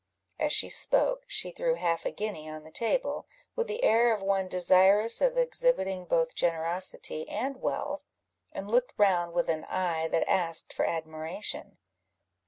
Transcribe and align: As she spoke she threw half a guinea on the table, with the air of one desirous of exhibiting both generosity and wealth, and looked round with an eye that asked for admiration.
As 0.39 0.51
she 0.51 0.67
spoke 0.67 1.25
she 1.27 1.51
threw 1.51 1.75
half 1.75 2.07
a 2.07 2.11
guinea 2.11 2.49
on 2.49 2.63
the 2.63 2.71
table, 2.71 3.27
with 3.55 3.67
the 3.67 3.83
air 3.83 4.11
of 4.15 4.23
one 4.23 4.47
desirous 4.47 5.21
of 5.21 5.37
exhibiting 5.37 6.05
both 6.05 6.33
generosity 6.33 7.29
and 7.29 7.61
wealth, 7.61 8.03
and 8.51 8.67
looked 8.71 8.95
round 8.97 9.33
with 9.33 9.47
an 9.47 9.63
eye 9.65 10.07
that 10.07 10.27
asked 10.27 10.73
for 10.73 10.85
admiration. 10.85 11.77